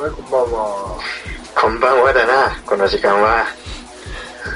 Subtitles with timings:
[0.00, 0.98] はい、こんばんは。
[1.60, 3.44] こんばんはだな、この時間は。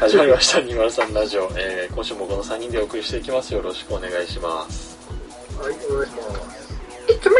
[0.00, 1.50] 始まりました、203ラジオ。
[1.54, 3.52] えー、今週もこの3人でお送りしていきます。
[3.52, 4.96] よろしくお願いします。
[5.60, 6.22] はい、お願いしま
[6.56, 6.80] す。
[7.08, 7.34] It's me!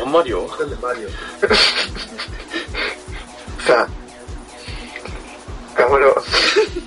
[0.00, 1.08] あ、マリオなんでマリオ？
[3.66, 3.88] さあ、
[5.74, 6.14] 頑張ろう。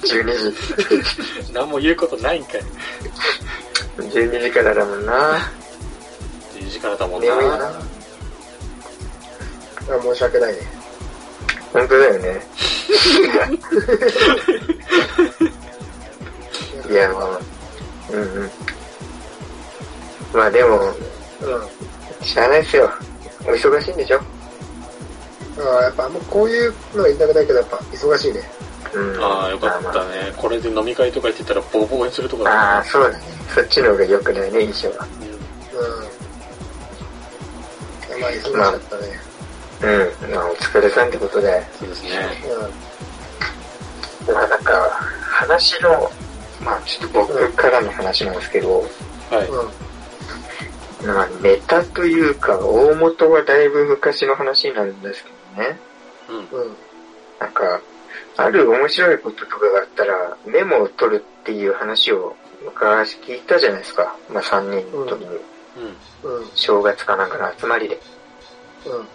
[0.08, 1.52] 12時。
[1.52, 2.62] 何も言うことないんかい。
[3.98, 5.52] 12時からだもんな。
[6.54, 7.28] 10時からだもんな。
[9.90, 10.60] あ申し訳ないね。
[11.74, 12.42] 本当だよね。
[16.90, 17.40] いや、まあ、
[18.12, 18.52] うんうん。
[20.34, 20.86] まあでも、う
[22.24, 22.26] ん。
[22.26, 22.90] しゃあないっすよ。
[23.46, 24.22] お忙しいんでしょ？
[25.58, 28.42] あやっぱあんまこういうのは言いたくないけど、やっぱ忙しいね。
[28.94, 29.24] うん。
[29.24, 30.34] ああ、よかっまあまたね。
[30.38, 32.84] これで飲み会とか行ってたらボコボコにするとこあああ。
[32.84, 33.24] そうだね。
[33.54, 35.08] そっちの方が良くないね、印象は。
[38.14, 38.22] うん。
[38.22, 39.20] まあ忙しかったね。
[39.82, 40.32] うん。
[40.34, 41.66] まあお疲れさんってことで。
[41.80, 42.10] そうですね。
[44.28, 44.90] まあなんか、
[45.22, 46.12] 話の、
[46.64, 48.80] まあちょっと僕からの話なんですけど、
[49.30, 49.48] はい。
[49.48, 49.60] うん。
[49.60, 51.16] うん。
[51.16, 55.80] まあネタというか、大元はだいぶ昔の話になるんですけどね。
[56.30, 56.38] うん。
[56.60, 56.76] うん。
[57.40, 57.82] なんか、
[58.38, 64.16] ある面白いこととかがあったら、メモを取るっていう話を昔聞いたじゃないですか。
[64.30, 65.40] まあ3人の時に、
[66.24, 66.40] うん。
[66.40, 66.48] うん。
[66.56, 68.00] 正月かなんかの集まりで。
[68.86, 69.08] うん。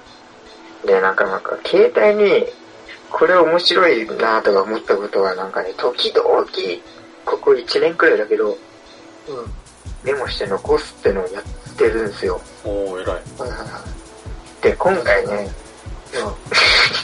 [0.84, 2.46] で、なんかなんか、携帯に、
[3.10, 6.44] これ面白いなとか思ったことはなんかね、時々、
[7.24, 8.56] ここ1年くらいだけど、うん。
[10.02, 11.42] メモして残すってのをやっ
[11.76, 12.40] てるんですよ。
[12.64, 13.06] おー、偉い。
[13.06, 13.84] はいはいは
[14.62, 15.50] で、今回ね、
[16.14, 16.16] い。
[16.16, 16.30] うん。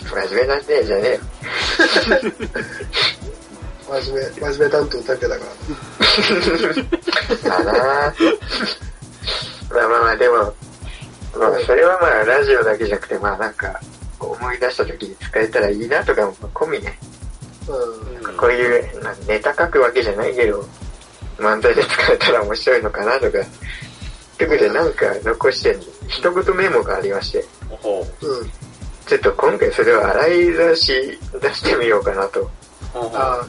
[0.09, 1.21] 真面目なんでじゃねえよ。
[4.01, 5.51] 真面目、真面目担当だけだから。
[7.51, 8.07] まあなま
[9.85, 10.53] あまあまあ、でも、
[11.39, 13.81] まあそれはまあラジオだけじゃなくて、まあなんか、
[14.19, 16.99] 思い出した時に使えたらいいなとかも込みね。
[17.69, 18.37] うん。
[18.37, 20.65] こういう、まあネタ書くわけじゃないけど、
[21.39, 23.39] 漫才で使えたら面白いのかなとか、
[24.39, 25.77] ということでなんか残して
[26.09, 27.45] 一言メモがありまして、
[28.23, 28.27] う。
[28.27, 28.51] うん。
[29.07, 32.51] ちょっと今回それを洗い出し出してみようかなと。
[32.93, 33.47] ほうほうあ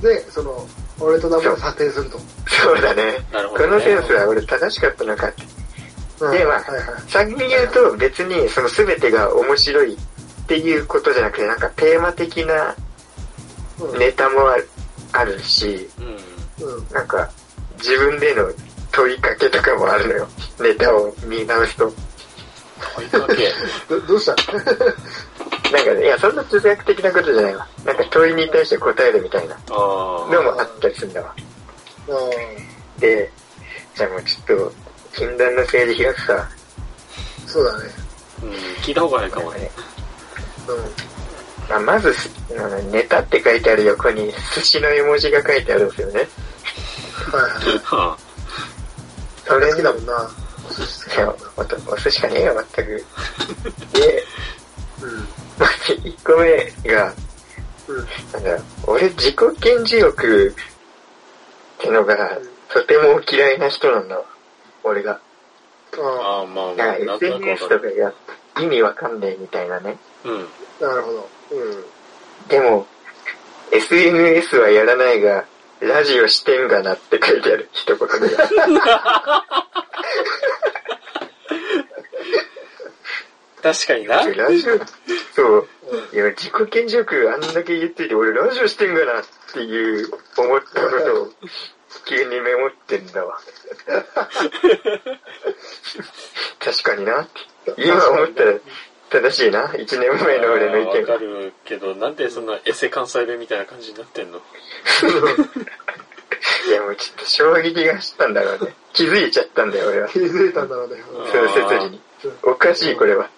[0.00, 0.66] で、その、
[1.00, 2.18] 俺と名前を査定すると。
[2.46, 3.18] そうだね。
[3.32, 5.61] なるほどねこのセンスは俺正しかったのかって。
[6.26, 6.32] うん。
[6.32, 6.62] で、まあ
[7.08, 9.96] 先に言うと別にその全てが面白いっ
[10.46, 12.74] ていうことじゃなくて、なんかテーマ的な
[13.80, 13.98] うん。
[13.98, 14.68] ネタもある
[15.12, 15.88] あるし。
[16.92, 17.28] なんか
[17.78, 18.48] 自分での
[18.92, 20.28] 問いかけとかもあるのよ。
[20.60, 21.92] ネタを見直すと。
[22.96, 23.52] 問いかけ。
[23.88, 24.34] ど、どうした？
[25.72, 27.66] なんかね、いや、そんな哲学的なことじゃないわ。
[27.84, 30.32] なんか問いに対して答えるみたいなああ。
[30.32, 31.34] のもあったりするんだわ。
[32.08, 33.30] うで、
[33.96, 34.72] じゃあもうちょっと、
[35.14, 36.34] 禁断の政治開くさ。
[36.34, 37.48] ん。
[37.48, 37.90] そうだね。
[38.42, 38.50] うん。
[38.82, 39.70] 聞いた方がいいかもね。
[40.68, 41.12] うん。
[41.68, 42.12] まあ、まず、
[42.90, 46.14] ネタって書いてある横に寿司の絵文字が書いてあるんですよね。
[46.14, 47.78] はいはい。
[47.84, 48.18] は
[49.44, 50.30] それ好きだもんな。
[50.68, 51.34] お寿司好きいや
[51.86, 53.04] お寿司かねえよ、全く。
[53.92, 54.24] で、
[55.02, 55.28] うん。
[55.58, 57.12] まず1個目が、
[57.88, 58.08] うん。
[58.32, 60.52] なんだ、俺自己顕示欲っ
[61.78, 62.38] てのが、
[62.72, 64.24] とても嫌いな人なんだわ。
[64.84, 65.20] 俺が。
[65.98, 66.42] あ。
[66.42, 67.68] あまあまあ、なんかなんとなくわ SNS。
[67.68, 68.12] とかが
[68.60, 69.98] 意味わかんねえみたいなね。
[70.24, 70.48] うん。
[70.80, 71.28] あ、なるほど。
[71.52, 71.84] うん。
[72.48, 72.86] でも、
[73.72, 75.44] SNS はやらないが、
[75.80, 78.48] ラジオしてんがなって書いてある、一言目が。
[83.62, 84.26] 確かにな。
[84.26, 84.78] ラジオ、
[85.34, 85.68] そう。
[86.12, 91.32] いや、自己顕示欲あんだけ言ってて、俺ラジオしてんがなっていう思ったことを
[92.06, 93.38] 急にメモってんだわ。
[96.58, 97.40] 確かになって。
[97.78, 98.54] 今思ったら
[99.10, 99.72] 正しいな。
[99.76, 104.40] 一年前の俺の意見わかるけど、なんでそんなエセ関西弁みたいな感じになってんの？
[106.66, 108.74] いや、もうちょっと衝撃が走ったんだろうね。
[108.92, 110.08] 気づいちゃったんだよ、俺は。
[110.08, 110.94] 気づいたんだろうね。
[110.94, 112.00] うんその設理に。
[112.42, 113.28] おかしい、これは。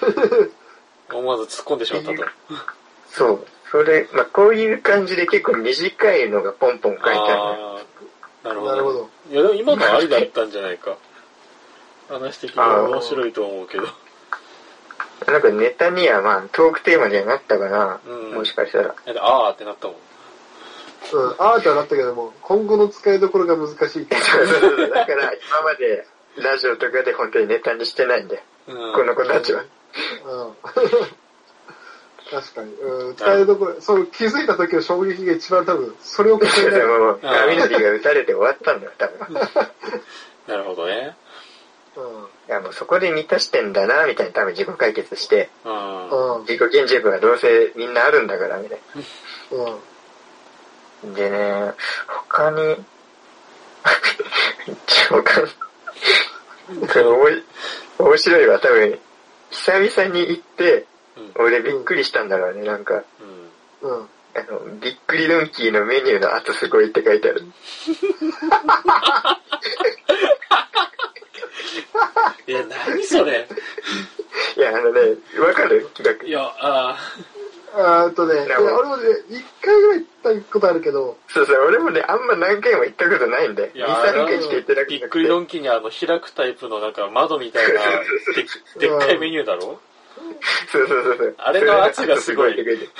[1.12, 2.24] 思わず突っ込んでしまったと。
[3.10, 3.46] そう。
[3.70, 7.76] それ、まあ、こういう感じで結構短いのがポンポン書いてあるのよ。
[7.76, 7.82] ああ、
[8.48, 8.72] なるほど。
[8.72, 9.08] なるほど。
[9.30, 10.96] いや、でも今のありだったんじゃないか。
[12.08, 13.86] 話的には面白いと思うけど。
[15.26, 18.00] なんかネタにはまあトークテーマにはなったかな。
[18.06, 18.94] うんもしかしたら。
[19.20, 19.96] あーってなったもん。
[21.12, 24.22] うん、アートはなったけども、今後の使いどころが難しいっていう。
[24.24, 26.06] そうそうそうだから今まで
[26.36, 28.42] ラジオとかで本当にネタにしてないんだよ。
[28.68, 28.92] うん。
[28.94, 29.62] この子たちは。
[29.62, 29.68] うん。
[32.30, 32.72] 確かに。
[32.74, 36.86] うん、使いどころ、そう、気づいた時の衝撃が一番多分、それを超えでない。
[36.86, 39.34] も、ガミが撃たれて終わったんだよ、多分。
[40.46, 41.16] なるほどね。
[41.96, 45.72] ういや、もうそこで満たしてんだな、みたいな多分自己解決して、うん。
[45.72, 46.36] ん。
[46.36, 46.40] うん。
[46.42, 48.80] 自己顕示欲はどうせみんなあるんだから、みたい
[49.52, 51.12] うん。
[51.12, 51.16] な。
[51.16, 51.72] でね、
[52.06, 52.76] 他に、
[55.08, 55.48] 他に、
[56.86, 57.44] これおい
[57.98, 58.98] 面白いわ、多分、
[59.50, 60.86] 久々に行って、
[61.36, 61.44] うん。
[61.44, 63.02] 俺びっくりしたんだろうね、なんか、
[63.82, 63.90] うん。
[63.90, 64.08] うん。
[64.34, 67.42] あの、びっくりドンキーのメニューの後すごいって書いてある。
[72.46, 73.46] いや、何それ？
[74.56, 75.00] いや、あのね、
[75.40, 75.88] わかる？
[75.94, 76.96] 企いや、あ
[77.74, 84.98] あーっとね、俺もね、一回ぐらい行ったことあるけど、そうそう、俺もね、あんま何回も行ったことないんで、2、ーいや、3回しか行ってなーくて。
[84.98, 87.80] びっくりドンキーにあの、開くタイプのなんか窓みたいな、
[88.80, 89.80] ででっかいメニューだろ？
[90.70, 91.34] そうそうそうそう。
[91.38, 92.90] あれの圧がすごいって書いてある。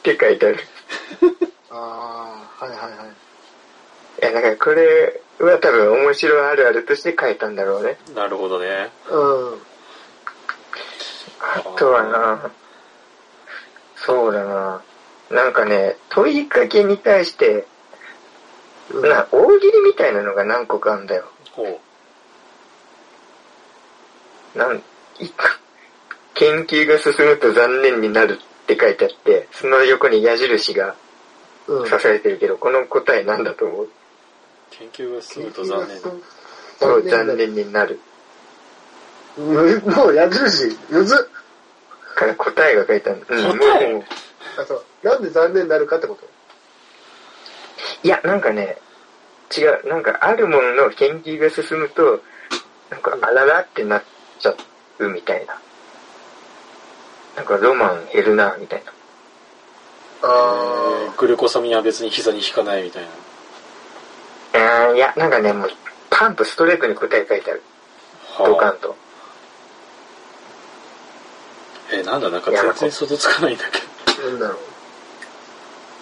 [0.00, 0.58] って書いてある。
[1.70, 3.08] ああ、はいはいはい。
[4.22, 7.96] いや、だからこれは多分面白あるあるとして書いたんだろうね。
[8.14, 8.90] なるほどね。
[9.10, 9.62] うん。
[11.40, 12.50] あとはな、
[13.96, 14.82] そうだな。
[15.30, 17.66] なんかね、問いかけに対して、
[18.90, 21.24] うんな、大喜利みたいなのが何個かあるんだよ。
[21.52, 21.80] ほ
[24.54, 24.82] なん、
[25.18, 25.44] 一個
[26.34, 30.94] 研究が進むと残念になるって書いてあって、その横に矢印が
[31.68, 31.84] うん。
[31.84, 33.84] 刺されてるけど、この答えなんだと思う？
[33.84, 33.88] う。
[34.70, 35.98] 研究が進むと残念。
[36.78, 38.00] そう、残念になる。
[39.38, 39.42] う
[39.78, 41.18] んもう矢印、むずっ。
[42.16, 43.24] から答えが書いてある。
[43.28, 43.92] うん、答え？
[43.92, 44.04] もう、
[44.58, 44.84] あ、そう。
[45.02, 46.26] なんで残念になるかってこと？
[48.02, 48.78] いや、なんかね、
[49.56, 52.22] 違う、なんかあるものの研究が進むと、
[52.90, 54.02] なんかあららってなっ
[54.38, 54.54] ちゃ
[54.98, 55.60] うみたいな。
[57.36, 58.92] なんかロマン減るな、みたいな。
[58.92, 58.94] え
[60.22, 63.04] あーグルコサミンは別に膝に引かないみたい
[64.52, 64.86] な。
[64.86, 65.70] あーいや、なんかね、もう、
[66.10, 67.62] パンとストレートに答え書いてある。
[68.38, 68.96] ドカはンと。
[71.90, 73.78] あ、えーなんだ、なんか全然想像つかないんだけ
[74.22, 74.28] ど。
[74.28, 74.54] あ、なんだろ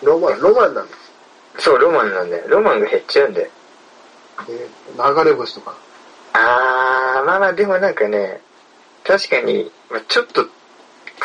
[0.02, 0.06] う。
[0.06, 0.96] ロマン、ロマンなんだ。
[1.58, 2.44] そう、ロマンなんだよ。
[2.48, 3.48] ロマンが減っちゃうんだよ。
[4.48, 5.76] えー流れ星とか。
[6.32, 8.40] あー、まあまあ、でもなんかね、
[9.04, 10.46] 確かに、まあ、ちょっと、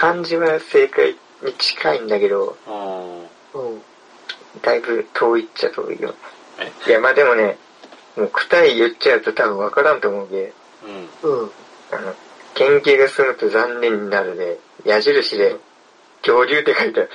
[0.03, 1.15] 漢字は正解
[1.45, 3.19] に近いんだけど、うん。
[3.21, 3.81] うん。
[4.61, 6.13] だいぶ遠いっちゃ遠いよ。
[6.59, 6.89] え？
[6.89, 7.57] いや、まあでもね、
[8.17, 10.51] もう答え言っちゃうと多分わからんと思うけ
[11.23, 11.31] うん。
[11.31, 11.51] うん。
[11.93, 12.13] あの、
[12.53, 15.55] 研究が進むと残念になるで、矢印で、
[16.21, 17.09] 恐竜って書いてある。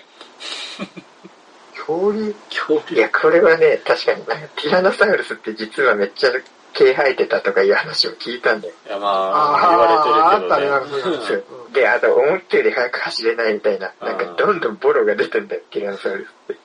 [1.77, 2.35] 恐竜？
[2.49, 2.97] 恐竜？
[2.97, 6.31] いや、これはね、確かに、なんかティラノサウルスって実はめっちゃ
[6.73, 8.75] 毛生えてたとかいう話を聞いたんだよ。
[8.87, 10.23] いや、まあ、言われてるけどね。
[10.23, 16.57] あったねなんかそういうのそうで、あと思ったより速く走れないみたいな、なんかうんどんどんボロが出てんだよ、ティラノサウルスって。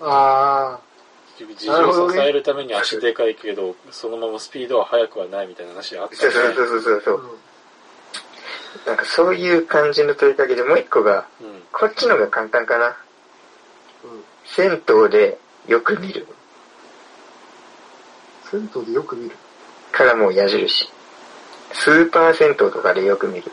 [0.00, 0.78] あ
[1.38, 6.54] 事情を支えるために足でかいけど、そのままスピードは速くはないみたいな話あったそうそうね。
[6.54, 7.38] そうそうそう。
[8.86, 11.62] なんかそういう感じの問いかけでもう一個が、うん。
[11.72, 12.88] こっちのが簡単かな。
[12.88, 12.90] ん。
[12.90, 12.96] うん。
[14.44, 16.26] 銭湯でよく見る。
[18.50, 19.36] 銭湯でよく見る？
[19.92, 20.90] からもう矢印。
[21.72, 23.50] スーパー銭湯とかでよく見る。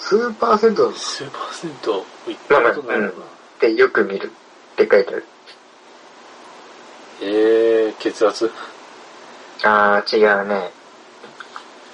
[0.00, 2.04] スーパー銭湯なのスーパー銭湯行っ
[2.48, 3.24] たことないのかな。
[3.60, 4.32] で、よく見る
[4.72, 5.24] って書いてある。
[7.22, 8.50] えー、血圧？
[9.62, 10.72] あー、違うね。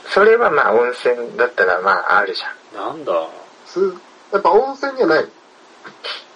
[0.09, 2.87] それはまあ温泉だったらまああるじゃん。
[2.89, 3.29] なんだ？
[3.67, 3.93] スー
[4.33, 5.25] やっぱ温泉にはない。
[5.25, 5.29] い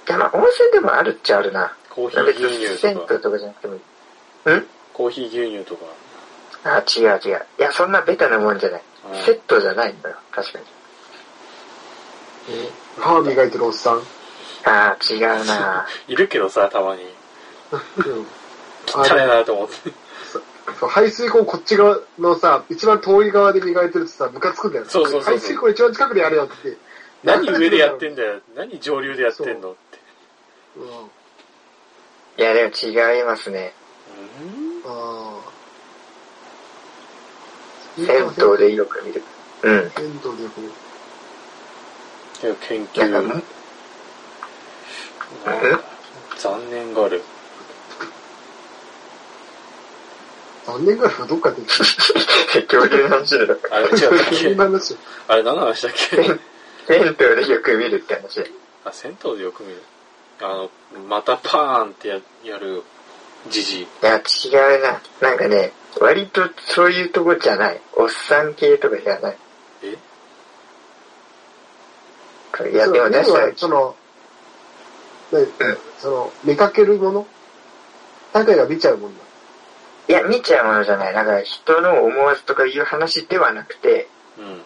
[0.09, 1.75] やまあ温泉でもあるっちゃあるな。
[1.89, 3.19] コーヒー別牛乳とか。
[3.21, 3.81] とかじゃなくてもいい。
[3.81, 3.83] ん？
[4.93, 5.87] コーヒー牛乳とか。
[6.65, 7.47] あー、違う違う。
[7.59, 8.83] いや、そんなベタなもんじゃない。
[9.13, 10.17] うんセットじゃないのよ。
[10.31, 10.65] 確かに。
[12.99, 14.03] 歯磨いてるおっさん。
[14.65, 17.03] あー、違うな いるけどさ、たまに。
[17.73, 17.77] う
[18.11, 18.27] ん。
[18.87, 19.93] 汚いなと思って。
[20.79, 24.91] そう排水口こっち側のさ、一番遠い側で磨いてるとさ、ムカつくんだよね。
[24.91, 26.81] そうそうそうそう排水口一番近くでやれよって言って。
[27.23, 28.41] 何上でやってんだよ。
[28.55, 29.99] 何上流でやってんのって。
[30.77, 30.85] うん。
[32.39, 33.75] いや、でも違いますね。
[34.45, 35.51] うんああ。
[37.97, 38.07] 銭
[38.39, 39.23] 湯でよく見る。
[39.63, 39.91] うん。
[39.91, 40.73] 銭湯でよく見る。
[42.43, 43.43] いや研究。
[46.39, 47.23] 残念がある。
[50.67, 51.69] 残念がらいはどっかで言っ
[52.53, 53.57] て恐竜の話だろ。
[53.71, 55.01] あれ違ったっそけ。
[55.29, 56.17] あれ何の話だっけ？
[56.87, 58.41] 銭湯でよく見るって話。
[58.85, 59.83] あ、銭湯でよく見る？
[60.41, 60.71] あの、
[61.09, 62.83] またパーンってややる、
[63.51, 63.83] じじい。
[63.83, 64.23] いや、違
[64.79, 65.03] うな。
[65.21, 67.81] なんかね、割とそういうとこじゃない。
[67.95, 69.37] おっさん系とかじゃない。
[69.83, 69.99] え
[72.69, 73.95] いや、でも確かに、その、
[75.33, 75.47] ね、
[75.99, 77.27] その、見かけるもの？
[78.33, 79.25] 高いが見ちゃうもんだ。
[80.09, 81.15] いや、見ちゃうものじゃない。
[81.15, 84.09] なんか人の思わずとかいう話ではなくて、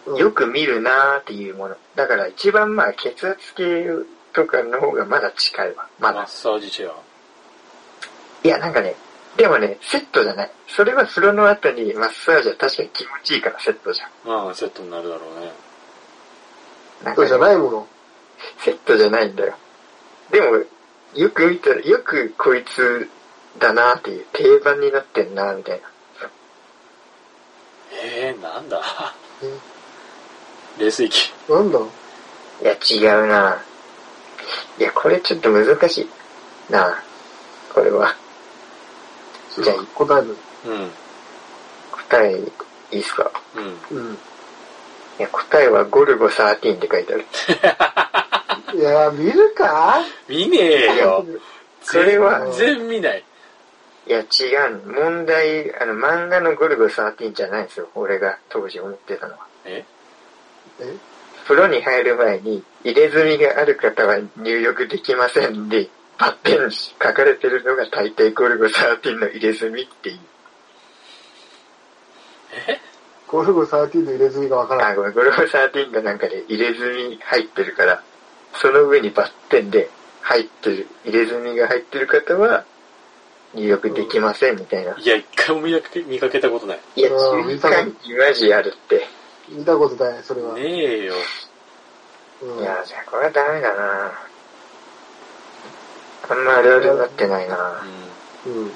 [0.07, 0.13] うん。
[0.15, 1.77] うんよく見るなーっていうもの。
[1.97, 3.87] だから一番まあ血圧計
[4.33, 5.89] とかの方がまだ近いわ。
[5.99, 6.29] まだマッ。
[6.29, 6.95] サージチェア。
[8.43, 8.95] いや、なんかね、
[9.37, 10.51] でもね、セットじゃない。
[10.69, 14.11] それは風呂の後にマッサージは確かに気持ちいいからセットじゃん。
[14.29, 15.53] まあ、セットになるだろうね。
[17.05, 17.87] なんそうじゃねないもの。
[18.59, 19.55] セットじゃないんだよ。
[20.31, 20.65] でも、
[21.15, 23.09] よく見たら、よくこいつ
[23.59, 25.89] だなっていう定番になってんなみたいな。
[28.03, 28.83] えー、なんだ？
[29.43, 30.83] え？
[30.83, 31.33] 冷水器。
[31.49, 31.79] なんだ？
[31.79, 33.63] いや、違うな。
[34.79, 37.03] いや、これちょっと難しいな。
[37.73, 38.15] これは。
[39.63, 40.37] じゃあ答える。
[40.67, 40.91] うん。
[41.93, 42.41] 答え、
[42.91, 43.31] いいっすか？
[43.57, 43.61] う
[43.95, 43.99] ん。
[43.99, 44.19] うん。
[45.19, 47.25] いや、答えはゴルゴ13って書いてある。
[48.79, 50.01] いや、見るか？
[50.29, 51.25] 見ねえよ。
[51.83, 53.25] それは全然見ない。
[54.07, 54.23] いや、違
[54.73, 54.83] う。
[54.87, 57.89] 問題、あの、漫画のゴルゴ13じゃないんですよ。
[57.95, 59.47] 俺が当時思ってたのは。
[59.65, 59.85] え？
[60.81, 60.97] え？
[61.47, 70.19] 風呂に入る前に、入れ墨がある方は入浴できませんで、バッテンに書かれてるのが大抵ゴルゴ13の入れ墨っていう。
[72.69, 72.81] え？
[73.35, 74.97] ゴルゴ13の入れ墨がわからあ、ん。
[74.97, 78.01] ごめん、ゴルゴ13がなんかで入れ墨入ってるから、
[78.63, 79.91] その上にバッテンで
[80.23, 82.65] 入ってる、入れ墨が入ってる方は、
[83.53, 84.97] 入浴できませんみたいな。
[84.97, 86.81] いや、一回も見なくて見かけたことない。
[86.95, 89.05] いや、うん注意喚起マジあるって。
[89.49, 90.55] 見たことない、それは。
[90.55, 91.15] ねえよ。
[92.43, 94.13] うんいや、じゃあこれはダメだな
[96.31, 97.83] あんまあるあるになってないな
[98.47, 98.67] ううん。
[98.67, 98.71] う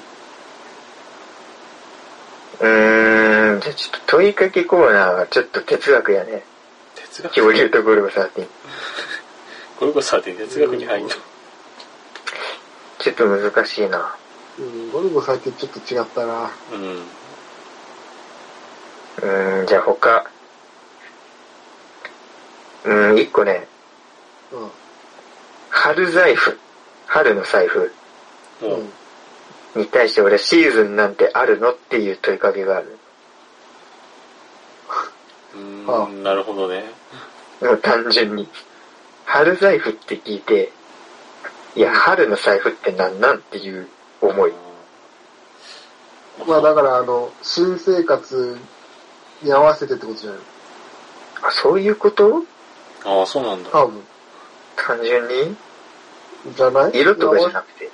[2.61, 6.35] ーん、じゃあちょっと問いかけコーナーはちょっと哲学やね。
[6.37, 6.41] ん。
[6.95, 8.47] 哲学恐竜とゴルゴ13。
[9.79, 11.09] ゴルゴ13哲学に入んの？
[12.99, 14.15] ちょっと難しいな。
[14.59, 16.51] うん、ゴルゴ13ちょっと違ったな。
[16.73, 17.05] うん。
[19.17, 20.25] うーん、じゃあ他。
[22.85, 23.67] うーん、一個ね、
[24.51, 24.71] うん。
[25.69, 26.59] 春財布。
[27.07, 27.91] 春の財布
[28.61, 28.93] うん。
[29.81, 31.71] に対して俺シーズンなんてあるの？
[31.71, 32.98] っていう問いかけがある。
[35.53, 36.85] うーん、なるほどね。
[37.81, 38.47] 単純に。
[39.25, 40.71] 春財布って聞いて、
[41.75, 43.87] いや、春の財布ってなんなんっていう
[44.21, 44.53] 思い。
[46.47, 48.57] まあだから、あの、新生活
[49.43, 50.39] に合わせてってことじゃない
[51.43, 52.43] あ、そういうこと？
[53.05, 53.69] ああ、そうなんだ。
[53.69, 54.01] 多分。
[54.75, 55.55] 単純に？
[56.55, 56.91] じゃない？
[56.93, 57.89] 色とかじゃなくて。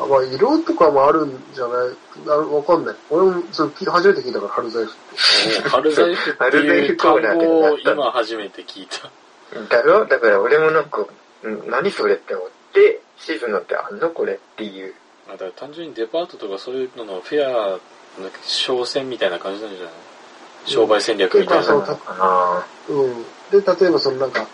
[0.00, 1.96] あまあ、色とかもあるんじゃない？
[2.28, 2.96] あわかんない。
[3.10, 5.66] 俺もそれ聞い初めて聞いたから、春財布って。
[5.66, 9.10] お春財布っていう単語を今初めて聞いた。
[9.76, 10.06] だろ？
[10.06, 11.06] だから俺もなんか、ん
[11.70, 14.94] 何それって思って、シーズンなんてあんのこれっていう。
[15.28, 17.80] あだから単純にデパートとかそういうののフェアの
[18.42, 19.92] 商戦みたいな感じなんじゃない？
[20.64, 21.74] 商売戦略みたいな。
[21.74, 23.22] まあそうかなうん。
[23.50, 24.46] で、例えばそのなんか、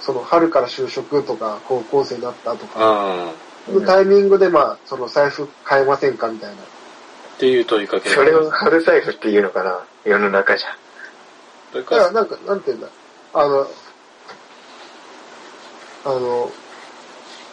[0.00, 3.30] その春から就職とか、高校生になったとか、あうん
[3.72, 6.62] のタイミングでまあ、その財布買えませんかみたいな。
[6.62, 9.84] っていう問いかけそれを春財布っていうのかな？
[10.04, 10.68] 世の中じゃ。
[11.74, 12.88] だからか、なんか、なんていうんだ、
[13.34, 13.66] あの、
[16.04, 16.52] あの、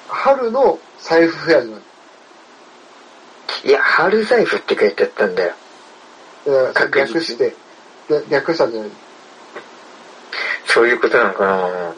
[0.07, 1.81] 春の財布フェアじゃない？
[3.65, 5.53] いや、春財布って書いてあったんだよ。
[6.93, 7.55] 略して、
[8.09, 8.91] で略したんじゃない
[10.67, 11.67] そういうことなのかな？
[11.67, 11.93] うん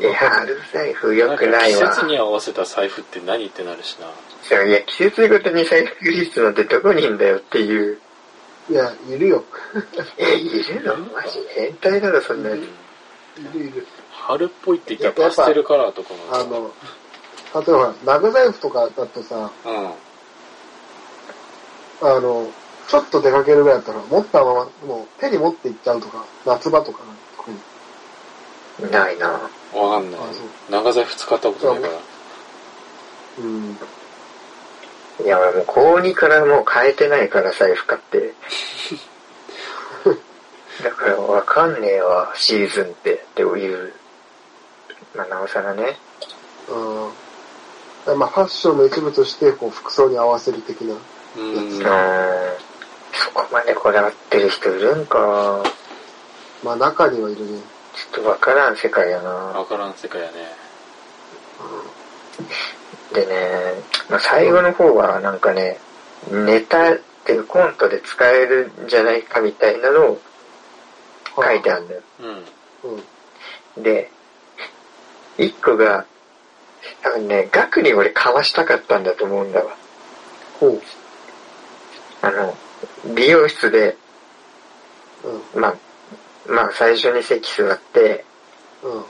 [0.00, 1.90] いや、春財布良くないわ。
[1.90, 4.08] 季節に合わせた財布って何ってなるしな。
[4.42, 7.98] そういや、季節ごとに財布リストなんてどこにいんだよっていう。
[8.70, 9.44] いや、いるよ。
[10.18, 10.96] え、いるの？
[10.96, 12.58] マジ変態だろ、そんなやつ。
[12.58, 13.86] いるいる。
[14.10, 16.72] 春っぽいって言ったらパステルカラーとかあの、
[17.54, 19.92] 例えば、長財布とかだとさ、うん。
[22.02, 22.50] あの、
[22.88, 27.21] ちょっと出かけるぐらいだったら、持ったまま、もう手に持っていっちゃうとか、夏場とかね、特
[28.78, 29.28] にないな
[29.74, 30.20] わかんない。
[30.70, 31.94] 長財布使ったことないから。
[33.38, 33.78] うん。
[35.24, 38.34] いや、俺もう高2からもう変えてないから、財布買って。
[40.82, 43.92] だからわかんねえわ、シーズンって、っていう。
[45.14, 45.98] まあ、なおさらね。
[46.68, 48.18] うん。
[48.18, 50.94] まあ、ファッションの一部として、こう、服装に合わせる的な。
[50.94, 50.98] う。
[51.40, 51.82] うんん。
[53.12, 55.62] そこまでこだわってる人いるんか。
[56.62, 57.60] まあ、中にはいるね。
[57.94, 60.32] ちょっとわからん世界やなわからん世界やね。
[63.12, 63.74] でね、
[64.08, 65.78] まあ、最後の方はなんかね、
[66.30, 70.20] ネタっていうかコントで使えるんじゃないかみたいなのを
[71.36, 72.00] 書いてあるんだよ。
[72.20, 72.92] うん。
[73.76, 73.82] うん。
[73.82, 74.10] で、
[75.38, 76.06] 一個が、
[77.02, 79.76] 多分ね、額に俺かわしたかったんだと思うんだわ。
[80.58, 80.82] ほう。
[82.22, 82.56] あの、
[83.14, 83.96] 美容室で、
[85.54, 85.60] うん。
[85.60, 85.76] まあ、
[86.46, 88.24] まあ最初に席座って、
[88.82, 88.92] うん。
[88.94, 89.04] うん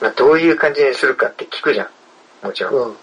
[0.00, 1.84] まあどういう感じにするかって聞くじゃ
[2.42, 2.46] ん。
[2.46, 2.74] もちろん。
[2.74, 2.92] うん。
[2.92, 2.96] 聞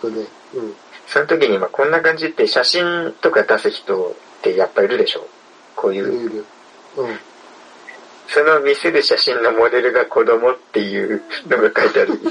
[0.00, 0.26] くね。
[0.54, 0.74] うん。
[1.06, 5.26] その時に、まあこんな感じって写真とか出す人ってやっぱいるでしょ
[5.76, 6.26] こういう。
[6.26, 6.44] いる。
[6.96, 7.18] うん。
[8.28, 12.18] その見せる写真のモデルが子供っていう のが書いてある。
[12.18, 12.24] だ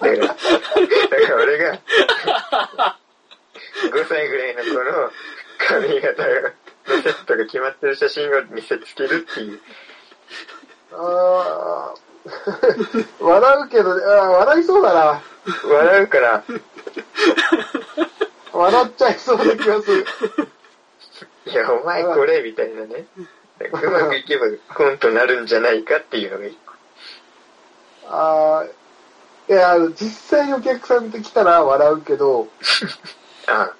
[0.00, 0.36] から、だか
[1.28, 1.78] ら俺が、
[3.92, 5.10] 5歳ぐらいの子の
[5.58, 6.50] 髪型の
[6.86, 9.60] セットが決まってる写真を見せつけるっていう。
[10.92, 12.04] あー。
[13.20, 15.22] 笑うけど、あー笑いそうだな。
[15.68, 16.44] 笑うから、
[18.52, 20.06] 笑っちゃいそうな気がする。
[21.46, 23.06] いや、お前これ、みたいなね。
[23.60, 26.72] うまくいけばコントになるんじゃないかっていうのが一個。
[28.08, 28.70] あー。
[29.46, 32.48] いや、実際にお客さんと来たら笑うけど、
[33.46, 33.72] あ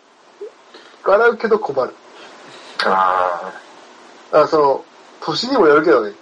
[1.04, 1.94] 笑うけど困る。
[2.86, 3.52] あ
[4.32, 4.84] あ、その、
[5.20, 6.12] 年にもよるけどね。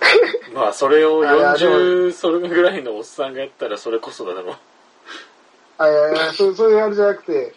[0.54, 4.56] まあ、それをあいやで40、それぐらいのおっさんがやったらそれこそだろう。
[5.78, 7.54] あ、いやいや、そうそういうあれじゃなくて、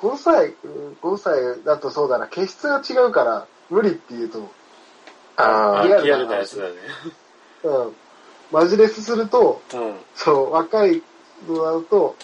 [0.00, 4.48] 5歳、うん5歳だとそうだな、毛質が違うから、無理って言うと、
[5.36, 6.74] あリアルなリアルなやつだね。
[7.64, 7.96] うん。
[8.50, 9.96] マジレスすると、うん。
[10.14, 11.02] そう、若い
[11.48, 12.16] のだと、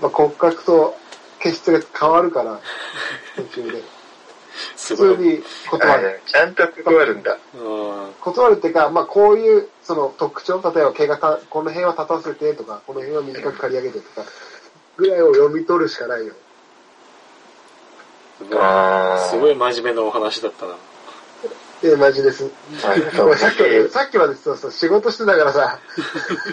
[0.00, 0.96] まあ、骨格と
[1.40, 2.60] 毛質が変わるから、
[3.48, 3.82] 途中で。
[4.76, 5.08] すごい。
[5.08, 5.70] 普通にあ。
[5.70, 6.20] 断る。
[6.26, 7.38] ちゃんと断るんだ。
[7.54, 8.12] うん。
[8.20, 14.26] 断るっていうか、まあ、こういう、その特徴、例えば毛がた、この辺は立たせてとか、この辺は短く刈り上げてとか、
[14.96, 16.34] ぐらいを読み取るしかないよ。
[18.38, 20.74] すごいあーすごい真面目なお話だったな。
[21.82, 22.50] え、マジです。
[22.78, 25.78] さっきまで、さっきまでそうそう、仕事してたからさ。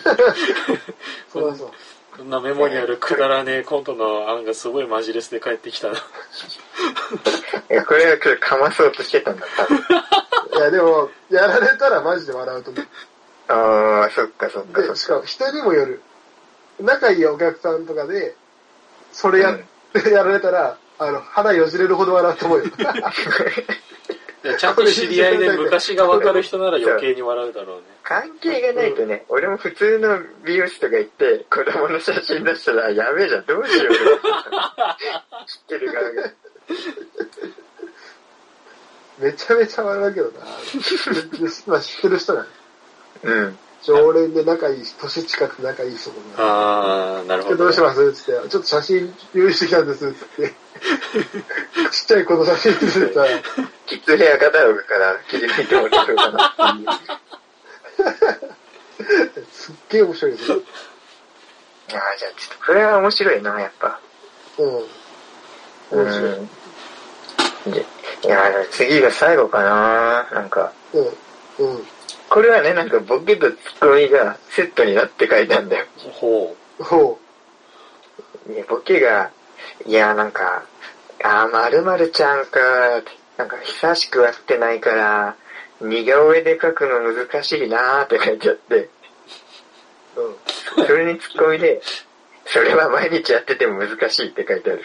[1.34, 1.72] そうそう。
[2.18, 5.94] こんなメモにあるくだらねえコントの案がすごいマジレスで帰ってきたな。
[7.70, 9.78] いや、これはちょっとかまそうとしてたんだ、多分。
[10.58, 12.88] いや、でも、やられたらマジで笑うと思う。
[13.50, 16.02] ああ、そっかそっかそっで、しかも人にもよる。
[16.80, 18.36] 仲いいお客さんとかで、
[19.12, 19.56] それや、
[20.12, 22.66] やられたら、あの、肌よじれるほど笑うと思うよ。
[24.52, 27.84] でちゃんと知り合いで昔がわかる人なら余計に笑うだろうね。
[28.04, 33.94] 関係がないとね、俺も普通の美容師とか行って、子供の写真出したら、あやべえじゃん、どうしよう。
[33.94, 36.32] 知ってる側が。
[39.20, 40.46] めちゃめちゃ笑うけどな。
[41.68, 42.46] まあ知ってる人が、
[43.24, 43.58] うん。
[43.84, 46.22] 常連で仲いいし、年近く仲いい人とか。
[46.38, 48.14] あー、なるほど、今日どうします？
[48.14, 50.54] つって、ちょっと写真用意してきたんです、つって。
[51.92, 53.30] ちっちゃい子の写真見せたら、
[53.86, 56.88] キッズヘアカタログから切り抜いてもらおうかなっていう。
[59.52, 60.62] すっげえ面白いですよ。
[61.94, 64.00] ああ、じゃあちょっと、これは面白いな、やっぱ。
[64.58, 64.78] うん。
[64.78, 64.86] う
[65.92, 66.32] 面白い。
[66.32, 66.50] ん。
[67.72, 67.86] で
[68.24, 71.02] いや、次が最後かななんか、う
[71.64, 71.66] ん。
[71.66, 71.88] うん。
[72.30, 75.86] これはね、なんかボケとツッコミがセットになって書いてあるんだよ。
[75.98, 77.20] ほほ
[78.50, 79.32] いやボケが、
[79.86, 80.64] いや、なんか、
[81.24, 82.60] あー、まるまるちゃんか、
[83.38, 85.36] なんか久しく会ってないから、
[85.82, 88.90] 似顔絵で描くの難しいなーって書いてあって、う。
[90.80, 90.86] うん。
[90.86, 91.82] それにツッコミで、
[92.46, 94.84] それは毎日やってても難しいって書いてある。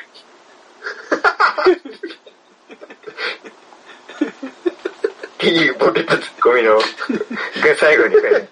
[5.27, 6.83] っていうボケとツッコミの、が
[7.79, 8.49] 最後に書いてある。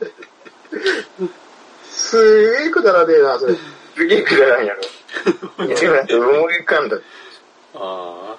[1.84, 3.54] すげえくだらねえな、それ。
[3.94, 4.80] すげえくだらんやろ。
[5.66, 6.96] いや、でもなんか思い浮かんだ。
[6.96, 7.02] う。
[7.74, 8.36] あ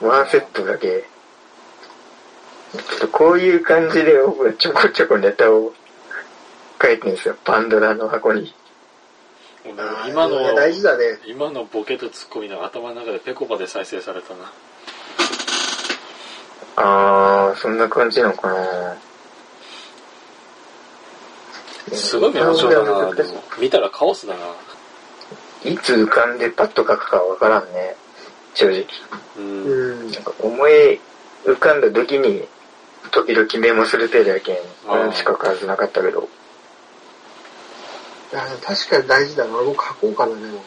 [0.00, 1.04] ワンセットだけ。
[2.72, 5.74] ちょっとこういう感じで僕はちょこちょこネタを
[6.80, 7.36] 書いてるんですよ。
[7.44, 8.54] パンドラの箱に。
[9.64, 11.18] ー今の、大事だね。
[11.26, 14.52] 今のボケとツッコミの頭の中でペコパで再生されたな。
[16.76, 18.96] あー、そんな感じなのかな
[21.96, 23.42] すごいメモ帳だな、でも。
[23.58, 24.40] 見たらカオスだな。
[25.64, 27.96] いつ浮かんでパッと書くかわからんね。
[28.54, 28.86] 正直。
[29.36, 29.64] うん。
[29.64, 30.10] うん。
[30.10, 31.00] なんか思い
[31.44, 32.46] 浮かんだ時に、
[33.10, 34.56] 時々メモする程度やけん、
[34.88, 36.28] あーうんしか書かずなかったけど。
[38.32, 39.56] いや、確かに大事だな。
[39.56, 40.62] 俺も書こうかな、でも。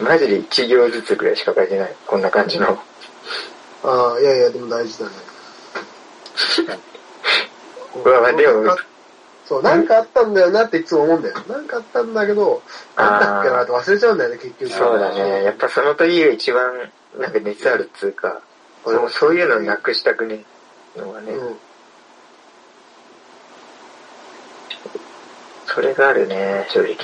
[0.00, 1.94] マジで1行ずつぐらいしか書いてない。
[2.06, 2.68] こんな感じの。
[2.68, 5.12] あああ、いやいや、でも大事だね。
[8.04, 8.76] うわまあでも
[9.48, 11.36] そう、なんかあったんだよなっていつも思うんだよ。
[11.48, 12.62] なんかあったんだけど、
[12.96, 14.72] なんだっけなって忘れちゃうんだよね、結局。
[14.72, 15.44] そうだね。
[15.44, 18.40] やっぱその時が一番、なんか熱あるっつうか、
[18.84, 20.44] 俺もそういうのなくしたくね
[20.96, 21.56] えのがね、うん。
[25.66, 26.96] それがあるね、正直。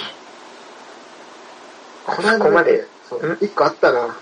[2.04, 3.38] この間そこまでそうん？
[3.40, 4.16] 一個あったな。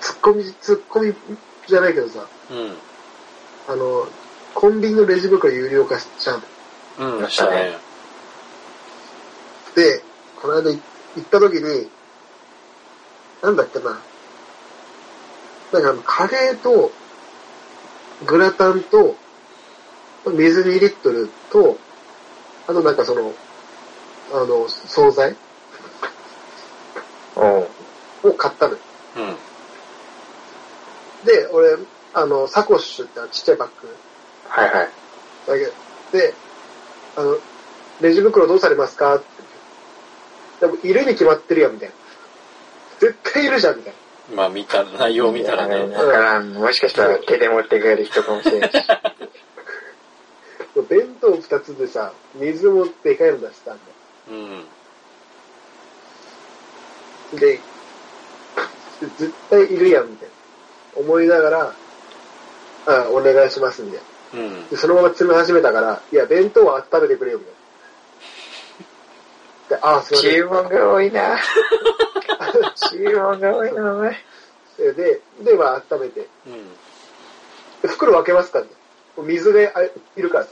[0.00, 1.14] ツッコミ、ツッコミ
[1.66, 2.76] じゃないけどさ、うん。
[3.68, 4.06] あの、
[4.54, 6.42] コンビニのレジ袋有料化しちゃう。
[6.98, 7.76] うん、したね。
[9.74, 10.02] で、
[10.40, 10.78] この間い
[11.16, 11.88] 行った時に、
[13.42, 13.98] なんだっけな。
[15.72, 16.90] なんかあの、カレーと、
[18.26, 19.16] グラタンと、
[20.26, 21.78] 水2リットルと、
[22.68, 23.32] あとなんかその、
[24.32, 25.36] あの、惣菜。
[28.22, 28.78] を買ったのよ。
[29.16, 29.36] うん。
[31.26, 31.76] で、俺、
[32.14, 33.96] あの、サコッシュってあのちっちゃいバッグ
[34.48, 34.88] はいはい。
[35.46, 36.34] だけで、
[37.16, 37.36] あの、
[38.00, 39.16] レジ袋どうされますか？
[39.16, 40.66] って。
[40.66, 41.94] でも、いるに決まってるやん、みたいな。
[43.00, 43.92] 絶対いるじゃん、みたい
[44.30, 44.36] な。
[44.36, 45.88] まあ見た、内容見たらね。
[45.88, 48.76] だからん、もしかしたら手で持って帰る人かもしれないし。
[50.88, 53.78] 弁当二つでさ、水もでかいの出したん
[54.30, 54.40] だよ。
[57.32, 57.38] うん。
[57.38, 57.60] で、
[59.18, 61.00] 絶対いるやん、みたいな。
[61.00, 61.74] 思いながら、
[62.86, 64.06] あ、お願いします、みたいな。
[64.34, 64.68] うん。
[64.68, 67.44] で、そのまま詰め始めたから、いや、弁当は温めてくれよ、み
[69.68, 69.92] たいな。
[69.92, 70.32] で、あ、すいません。
[70.32, 71.38] 注文が多いな。
[72.90, 74.16] 注文が多いな、お前。
[74.78, 74.92] で、
[75.42, 76.28] で、まあ、温めて。
[76.46, 76.72] うん。
[77.82, 78.70] で袋分けますからね。
[79.18, 79.90] 水であい
[80.22, 80.46] るから。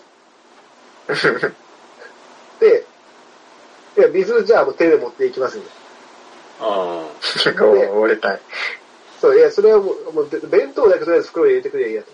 [2.61, 2.85] で、
[3.97, 5.71] いや、水じゃあもう手で持っていきますんで。
[6.61, 8.41] あおう 折れたい。
[9.21, 12.11] そう、いや、それはもう、もうべ弁当だけとりあえず袋に入れてくればいいやと。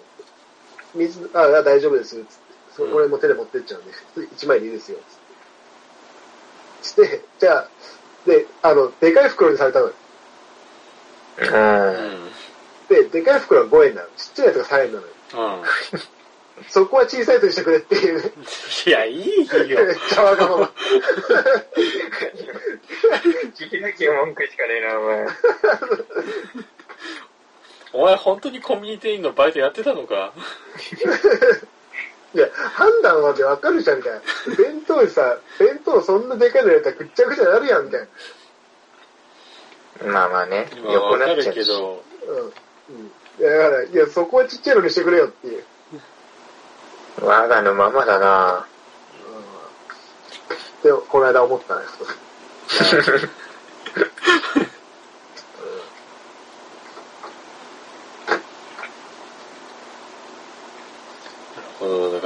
[0.95, 2.27] 水、あ、あ大丈夫です、つって。
[2.77, 3.93] そうんこれも手で持ってっちゃうんで、
[4.37, 4.99] 一枚でいいですよ、
[6.83, 7.07] つって。
[7.07, 7.69] して、じゃあ、
[8.27, 9.93] で、あの、でかい袋にされたのよ。
[12.89, 14.09] で、でかい袋は5円なの。
[14.17, 15.13] ちっちゃいやつが3円なのよ。
[15.35, 15.65] うん。
[16.69, 18.31] そこは小さいとしてくれっていうね。
[18.87, 19.85] いや、いいよ。
[19.85, 20.73] めっちゃわがまま。
[23.55, 25.27] 聞きなきゃ文句しかねえな、お前。
[27.97, 30.33] お前本当にコンビニ店員のバイトやってたのか？
[32.35, 34.21] いや、判断までわかるじゃん、みたいな。
[34.57, 38.01] 弁当にさ、弁当そんなでかいのやったらぐっちゃぐちゃになるやん、みたい
[40.05, 40.13] な。
[40.13, 41.55] まあまあね、まあ横なっちゃうし。
[41.55, 43.11] けど、うん。
[43.41, 45.65] だから、いや、そこはちっちゃいのにしてくれよっていう。
[47.23, 48.67] 我がのままだな
[50.83, 51.87] で、この間思ったんなん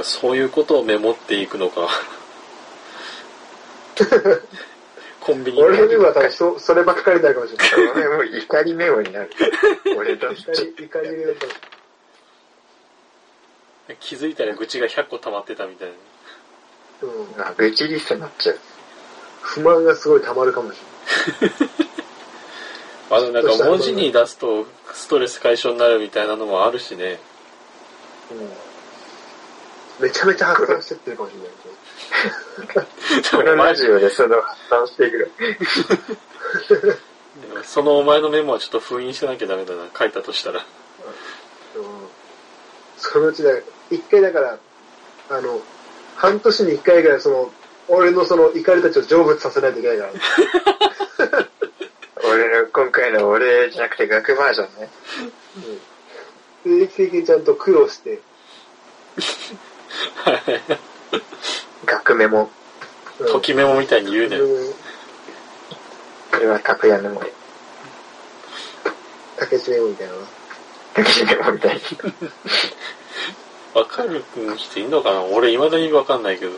[0.11, 1.87] そういうことをメモっていくのか。
[5.21, 7.57] コンビニ俺のメモは多分そそればっかりになるかもしれ
[7.93, 8.07] ない。
[8.09, 9.29] もう怒りメモになる。
[9.97, 11.47] 俺と怒り、怒りになった
[13.95, 15.93] 気づいたら愚痴が100個溜まってたみたいな。
[17.03, 17.27] うん。
[17.41, 18.59] あ、愚痴リストになっちゃう。
[19.41, 20.77] 不満がすごい溜まるかもし
[23.09, 27.03] あの、なんか文字に出すとストレス解消になるみたいなのもあるしね。
[27.03, 27.19] れない。
[28.31, 28.49] うん。
[29.99, 31.51] めちゃめちゃ発散してってるかもしれない。
[33.31, 35.31] こ のラジオでその発散していく
[37.63, 40.59] そのお前のメモはちょっと封印しなきゃダメだな、書いたとしたら。
[40.59, 41.83] うん。
[42.97, 43.51] そのうちだ、
[43.89, 44.57] 一回だから、
[45.29, 45.61] あの、
[46.15, 47.51] 半年に一回ぐらいその、
[47.87, 51.47] 俺のその怒りたちを成仏させないといけないから。
[52.23, 54.89] 俺の今回の俺じゃなくて学バージョンね。
[56.65, 56.79] うん。
[56.79, 58.21] 定期的にちゃんと苦労して、
[61.85, 62.49] 学メモ。
[63.19, 64.37] うんときメモみたいに言うね。
[64.37, 64.73] うん
[66.31, 67.33] これは拓也メモで。
[69.37, 70.13] 竹内メモみたいな。
[70.95, 71.81] 竹内メモみたいに。
[73.73, 74.23] わかる
[74.57, 75.23] 人いんのかな？
[75.23, 76.51] 俺未だにわかんないけど。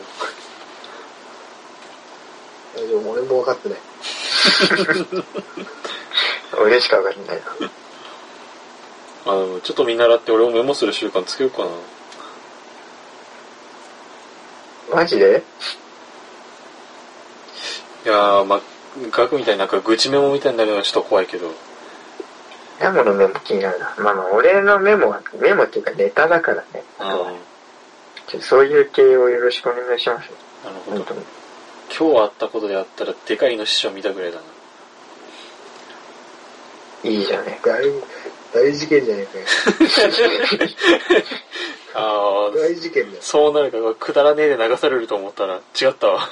[2.76, 3.78] 大丈夫、俺も分かってない。
[6.60, 7.42] 俺しかわかんないな。
[9.32, 11.70] あの、ちょっと見習って俺もメモする習慣つけようかな。
[14.94, 15.42] マジで？
[18.04, 18.60] いやー、ま、
[19.10, 21.50] 学みたいになんか愚痴メモみたいになるのはちょっと怖いけど。
[22.80, 23.94] ヤモのメモ気になるな。
[23.98, 26.84] まあまあ、俺のメモは、メモっていうかネタだからね。
[27.00, 28.40] うん。
[28.42, 30.28] そういう系をよろしくお願いします。
[30.86, 31.06] ほど本。
[31.06, 31.22] 当に。
[31.96, 34.44] 今日あったことであったらでかいイノシシを見たぐらいだな。
[37.10, 37.70] いいじゃねえか。
[37.70, 37.84] 大、
[38.64, 39.46] 大事件じゃねえかあよ。
[41.94, 43.22] あ、大事件だよ。
[43.22, 46.28] そうなるか、くだらねえで流されると思ったら違ったわ。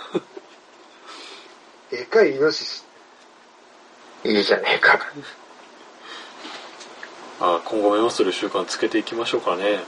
[1.91, 2.83] でかいイノシシ。
[4.25, 4.99] いいじゃねえか。
[7.41, 9.81] あー今後メモする習慣つけていきましょうかね。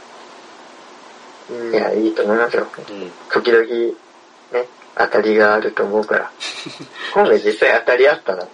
[1.50, 1.72] うん。
[1.72, 2.66] いや、いいと思いますよ。
[2.76, 3.10] うん。
[3.32, 6.30] 時々、ね、当たりがあると思うから。
[7.14, 8.42] 今回実際当たりあったな。
[8.42, 8.48] よ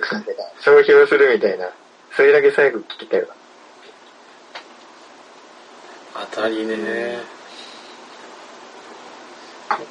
[0.00, 0.50] く考えたら。
[0.60, 1.70] 商標するみたいな。
[2.14, 3.28] それだけ最後聞きたいわ。
[6.30, 7.20] 当たりね。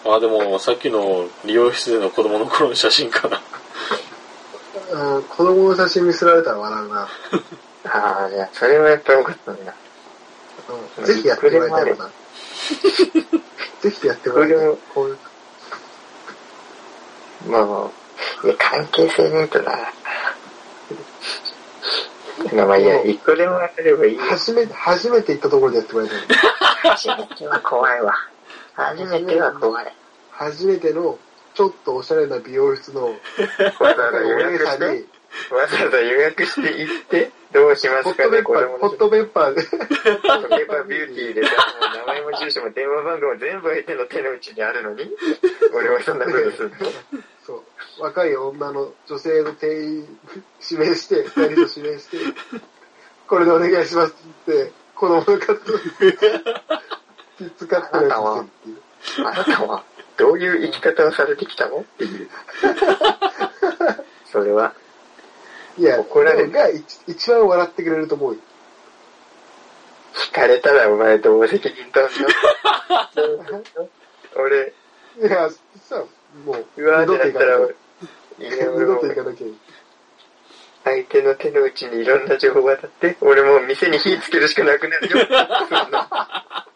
[0.05, 3.41] あ、でもさっきの理容室での子供の頃の写真かな。
[4.91, 7.07] うん子供の写真見せられたら笑うな。
[7.85, 9.73] ああ、じゃあ、それはやっぱよかったんだ。
[10.97, 12.09] うんぜひやってもらいたいよな。
[13.81, 14.77] ぜひやってもらいたい。
[14.93, 15.17] こういう。
[17.47, 17.91] まあま
[18.43, 19.71] あ、いや、関係性ねえとな。
[22.55, 24.21] まあまあいいや、一個でも当たればいいよ。
[24.23, 26.19] 初めて、初めて行ったところでやってもらいたい。
[26.91, 28.13] 初めては怖いわ。
[28.73, 29.95] 初めては怖い。
[30.31, 31.19] 初めての、
[31.53, 33.13] ちょっとおしゃれな美容室の、わ
[33.79, 34.85] ざわざお予約して、、
[35.53, 41.55] わざわざ予約して行って、どうしますかね、トペッパー、子供のホットペッパーで、ホットペッパービューティーでさ、も
[41.93, 45.11] う名前も住所も電話番号も全部相手の手の内にあるのに、
[45.75, 46.75] 俺はそんなことするの。
[47.45, 47.63] そう、
[48.03, 50.17] 若い女の女性の店員
[50.69, 52.17] 指名して、二人と指名して、
[53.27, 55.79] これでお願いしますって子供のカット、
[57.37, 59.27] キッズカットのやつ見せるっていう。
[59.27, 59.83] あなたは、
[60.17, 61.79] どういう生き方をされてきたの？
[61.79, 62.29] っていう。
[64.31, 64.73] それは、
[65.81, 68.39] いや、怒られるが一一番笑ってくれると思うよ。
[70.13, 72.21] 聞かれたらお前どう責任取ん
[73.49, 73.59] の
[74.37, 74.73] 俺、
[75.17, 75.49] いや、
[75.89, 76.05] さ、
[76.45, 77.75] もう、うわーってなったら俺。
[80.83, 85.25] 相手の手の内にいろんな情報が当たって、俺もう店に火つけるしかなくなるよ。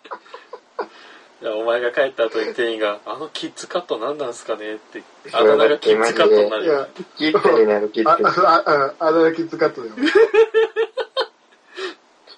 [1.53, 4.75] お前が帰った後に店員が、あのキッズカット何なんすかね？
[4.75, 5.03] って、
[5.33, 8.23] あだ名がキッズカットにないるキッズになるキッあ、ズ。
[8.23, 9.93] キッあ、あ、あだ名キッズカットだよ。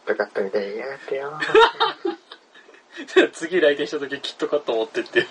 [0.08, 1.34] トカットみたいにやってよ。
[3.34, 5.28] 次来店した時キットカット持ってって。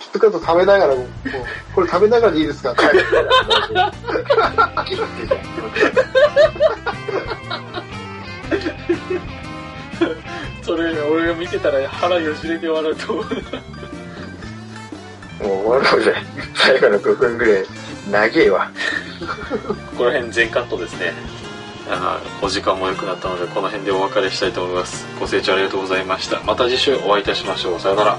[0.00, 1.08] キットカット食べながらも、もう、
[1.74, 2.72] これ食べながらでいいですか？
[2.72, 2.82] って。
[2.82, 3.92] 帰ったら
[4.74, 5.36] マジでキッズじゃ
[9.44, 9.47] ん。
[10.62, 13.24] それ、俺が見てたら腹よじれて笑うと思う。
[13.24, 13.34] もう
[15.66, 16.14] 終わろうぜ。
[16.54, 17.64] 最後の5分ぐらい。
[18.10, 18.70] 長えわ。
[19.68, 21.12] ここら辺全カットですね。
[21.90, 25.06] あーお時間も良くなったので、この辺でお別れしたいと思います。
[25.18, 26.40] ご清聴ありがとうございました。
[26.40, 27.80] また次週お会いいたしましょう。
[27.80, 28.18] さよなら。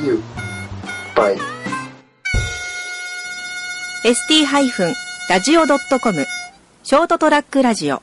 [0.00, 0.16] いいよ。
[1.14, 1.36] バイ。
[4.04, 6.26] ST-radio.com
[6.82, 8.02] ショートトラックラジオ